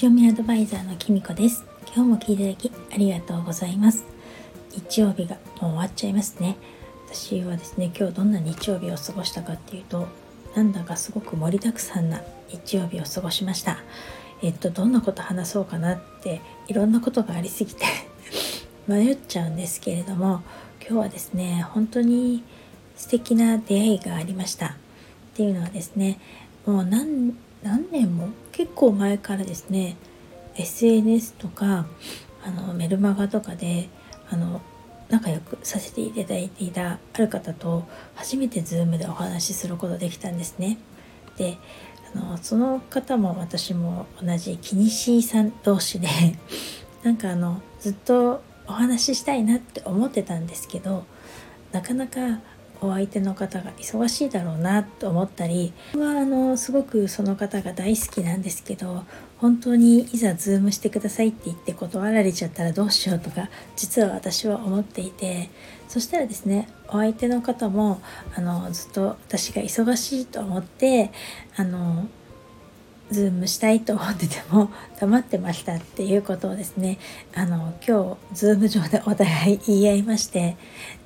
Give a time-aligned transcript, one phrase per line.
[0.00, 1.62] 星読みアドバイザーのきみこです。
[1.94, 4.06] 今日も聞いていただきありがとうございます。
[4.70, 6.56] 日曜日がもう終わっちゃいますね。
[7.06, 10.08] 私はですね今日どんな日曜日を過ごしたかっていうと
[10.56, 13.76] なんだかすごく盛りだくさんな日曜日を過ごしました。
[14.40, 17.84] えっとどんなこと話そうかなっていろんなことがありすぎて
[18.88, 20.40] 迷っちゃうんですけれども
[20.80, 22.42] 今日はですね本当に
[22.96, 24.68] 素敵な出会いがありました。
[24.68, 24.72] っ
[25.34, 26.18] ていうのはですね
[26.64, 28.28] もう何何年も？
[28.52, 29.96] 結構前からですね
[30.56, 31.86] SNS とか
[32.44, 33.88] あのメルマガとかで
[34.30, 34.60] あの
[35.08, 40.78] 仲良くさせていただいていたある方と初めて Zoom でお話しすることできたんですね。
[41.36, 41.58] で
[42.14, 46.08] あのその方も私も同じ気にしいさん同士で
[47.02, 51.04] なんかあのずっとお話ししたいなって思ってたんですけど
[51.72, 52.40] なかなか
[52.80, 59.04] お相手の方が忙しいだろうなと思ったりはあのすごくその方が大好きなんですけど
[59.38, 65.50] 本当にいざ Zoom してくださいって言って断られちゃったらどうしようとか実は私は思っていて
[65.88, 68.00] そしたらですねお相手の方も
[68.34, 71.10] あのずっと私が忙しいと思って
[71.56, 72.08] あの
[73.10, 76.98] Zoom したいと思ってても黙ってましたっていうことをですね
[77.34, 80.56] あの今日 Zoom 上でお互い言い合いまして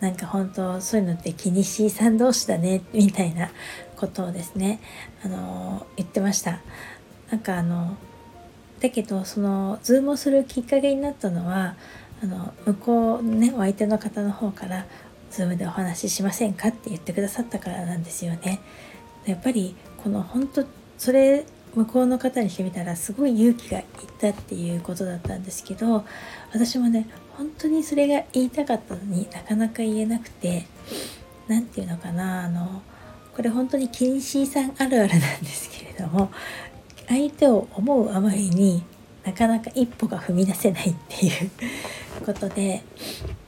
[0.00, 3.50] なんか本当そういうのって気にしいさん同士だねみたいな
[3.96, 4.80] ことをですね
[5.22, 6.60] あの言ってました
[7.30, 7.96] なんかあの
[8.80, 11.76] だけどその Zoom をするきっかけになったのは
[12.22, 18.60] あの向こうねお相手の方の方から「Zoom でお話ししませんか?」って言ってくださったからなんですよね。
[19.26, 20.64] やっぱりこの本当
[20.96, 23.86] それ向こうの方にしてみたらすごい勇気がいっ
[24.18, 26.04] たっていうことだったんですけど
[26.52, 30.66] 私もね本当にそれが言いたかったのになかなか言えなくて
[31.48, 32.82] 何て言うのかなあの
[33.34, 36.30] これ本当にキンシーさんあるあるなんですけれども
[37.08, 38.82] 相手を思うあまりに
[39.24, 41.50] なかなか一歩が踏み出せないっていう
[42.24, 42.82] ことで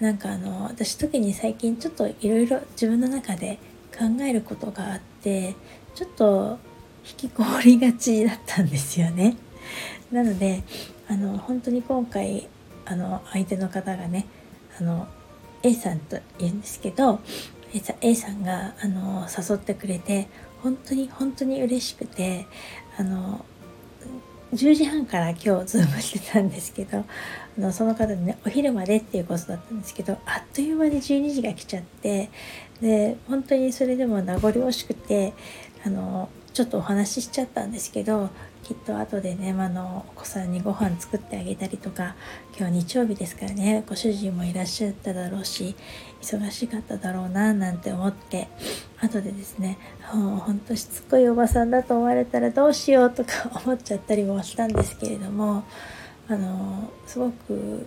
[0.00, 3.58] なんかあの私特に最近ちょっといろいろ自分の中で
[3.96, 5.54] 考えることがあって
[5.94, 6.58] ちょっと
[7.08, 9.36] 引きこもりがちだったんですよね。
[10.12, 10.62] なので
[11.08, 12.48] あの本当に今回
[12.84, 14.26] あの相手の方がね
[14.78, 15.06] あの
[15.62, 17.20] A さんと言うんですけど
[17.74, 20.28] A さん A さんがあの誘ってくれて
[20.62, 22.46] 本当に本当に嬉しくて
[22.98, 23.44] あの
[24.52, 27.04] 10時半から今日ズームしてたんですけどあ
[27.60, 32.30] のその方にねお昼までっていうことだったんですけどあっという間に12時が来ちゃって
[32.80, 35.34] で本当にそれでも名残惜しくて
[35.84, 38.30] あのちょっとお話ししちゃったんですけど
[38.64, 42.16] きっと後でね、まあのお子さんにご飯作ってあげたりとか
[42.58, 45.76] 今日日曜日ですからねご主人もいらっしゃっただろうし
[46.20, 48.48] 忙しかっただろうななんて思って
[49.00, 50.18] 後でですねほ
[50.52, 55.62] んとしつこいおばさんだと思われたらどうしようとか思っちゃったりもしたんですけれども
[56.26, 57.86] あのすごく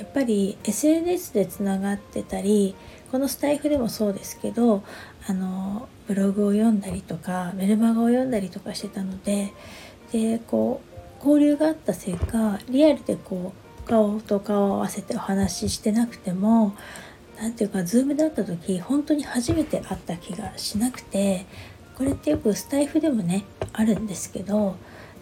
[0.00, 2.74] やっぱり SNS でつながってたり
[3.12, 4.82] このスタイフでもそうですけど
[5.26, 9.52] あのブログを読んだりとかメルマガを読んだりとかしてたので
[10.10, 10.80] でこ
[11.22, 16.74] う交流があったせいかリアルでこう顔と顔を合わせてお話ししてなくても
[17.38, 21.44] 何ていうか Zoom で会った時本当に初めて会った気がしなくて
[21.98, 23.44] これってよくスタイフでもね
[23.74, 24.76] あるんですけど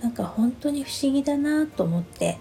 [0.00, 2.38] なんか本当に不思議だなと思って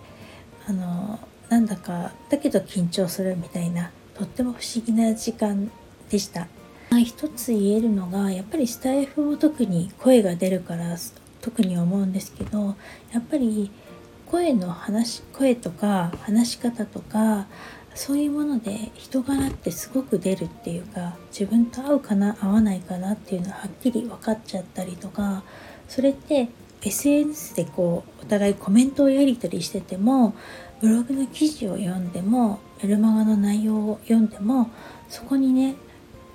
[0.68, 5.72] あのなんだかだけど緊張するみたいなとっても不思議な時間
[6.10, 6.48] でした。
[7.02, 10.96] 一つ言えるのがやっぱりスタイフも特に声が出るから
[11.42, 12.76] 特に思うんですけど
[13.12, 13.72] やっぱり
[14.28, 17.48] 声の話声とか話し方とか
[17.96, 25.44] そういうもので人柄ってすごく出るっていうか自分と合うかな合わないかなっていうのははっきり分かっちゃったりとか
[25.88, 26.50] それって
[26.84, 30.36] SNS でこうお互いコメントをやり取りしてても
[30.82, 34.70] ブログの記事を読んでもメルマガの内容を読んでも
[35.10, 35.76] そこにね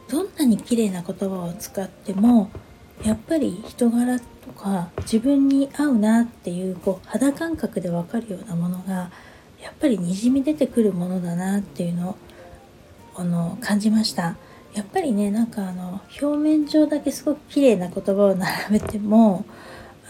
[0.08, 2.50] どんなに綺麗な言葉を使っても
[3.04, 9.10] やっぱり人柄とか自分に合うなっていうこう肌感覚で分かるようなものが
[9.62, 12.16] やっぱりにじみ出てくるものだなっていうのを
[13.16, 14.36] あの感じました。
[14.74, 19.44] やっぱりねなんかあの表面上だけすごく綺麗な言葉を並べても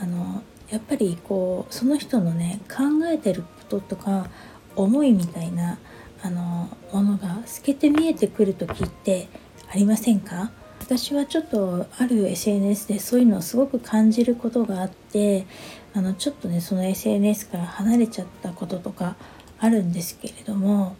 [0.00, 4.28] あのやっぱりこうその人のね考えてることとか
[4.76, 5.78] 思いみたいな
[6.22, 9.28] あのものが透けて見えてくる時って
[9.70, 10.50] ありませんか？
[10.80, 15.46] 私はちょっとある SNS でそういうのをすごく感じることがあって
[15.94, 19.16] あのちょっとねその SNS から離れちゃったこととか
[19.58, 20.96] あるんですけれども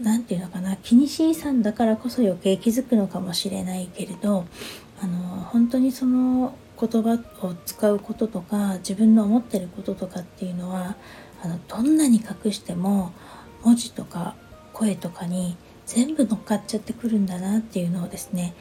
[0.00, 4.44] 何て言うのかな気にしいさんだからこそ余計気づくのかもしれないけれど
[5.00, 6.54] あの本当にその
[6.86, 10.96] 言葉を使うこととか自分の思ってることとかっていうのは
[11.42, 13.12] あのどんなに隠しても
[13.62, 14.34] 文字とか
[14.72, 15.56] 声とかに
[15.86, 18.54] 全部乗っかっちゃってくるんだなっていうのをですね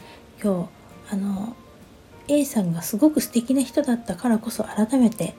[0.43, 0.69] 今
[1.09, 1.55] 日あの
[2.27, 5.33] A さんがすごく素敵な人だったからこそ改めて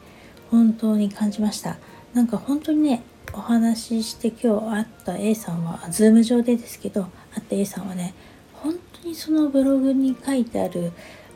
[0.50, 1.78] 本当に感じました。
[2.12, 3.02] なんか本当にね
[3.32, 8.12] お話しして今日会った A さんは Zoom 上でですけど会った A さんはね
[8.52, 10.92] 本当にそのブログに書いてある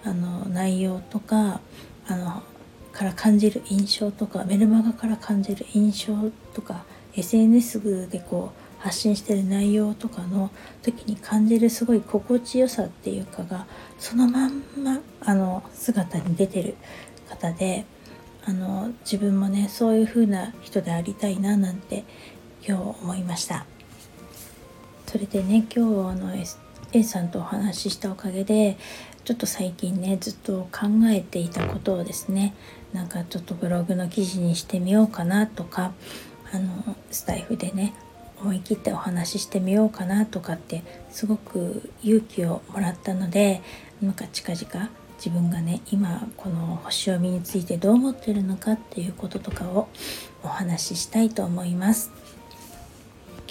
[0.07, 1.61] あの内容とか
[2.07, 2.43] あの
[2.93, 6.15] から感じる印象とかメルマガから感じる印象
[6.55, 10.51] とか SNS でこう発信してる内容とかの
[10.83, 13.67] 時に感じるすごい心地よさっていうかが
[13.99, 16.77] そのまんまあの姿に出てる
[17.29, 17.85] 方で
[18.45, 22.05] あの自分もねそういう風な人でありたいななんて
[22.67, 23.67] 今日思いました。
[25.07, 26.37] それでね今日あの
[26.97, 28.79] A さんとお話ししたおかげで
[29.25, 32.55] ちょっと最近ねずっと考えていたことをですね
[32.95, 35.93] なんかちょっとブログの記事にしてみようかなとか
[36.53, 37.93] あのスタイフでね
[38.41, 43.61] 思い切ってお話ししてみようかなとかってすごく勇気をもらったので
[44.01, 49.89] なんか近々自分がね今この星読みについてどう思ってるのかっていうこととかを
[50.43, 52.11] お話ししたいと思います。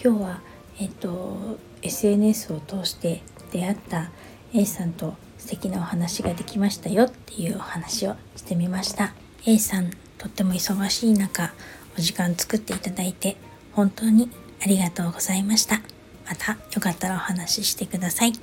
[0.04, 0.42] 今日は、
[0.80, 3.22] えっと、SNS を通して
[3.52, 4.10] 出会った
[4.54, 9.14] A さんと素敵なお話ができましたよっていうお話をしてみました。
[9.46, 11.54] A さんとっても忙しい中
[11.98, 13.38] お時間作っていただいて
[13.74, 14.30] 本当に
[14.64, 15.82] ありがとうございました。
[16.28, 18.34] またよかったらお話ししてください。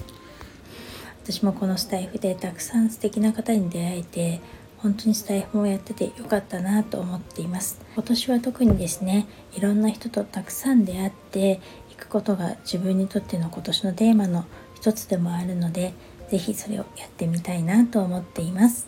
[1.24, 4.40] 私もこのスタイフでたくさん素敵な方に出会えて
[4.78, 7.80] 本当にスタイフもやっててよかったなと思っています。
[7.94, 11.60] 今年は特にですねいろんな人とたくさん出会って
[12.04, 14.44] くことが自分にとっての今年のテーマの
[14.74, 15.94] 一つでもあるので
[16.30, 18.86] 是非それをやってみたいなと思っています。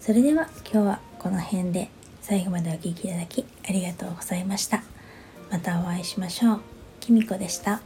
[0.00, 1.90] それでは今日はこの辺で
[2.22, 4.82] 最後までお聴きいただきありがとうございました。
[5.50, 6.60] またお会いしましょう。
[7.00, 7.80] きみこでした。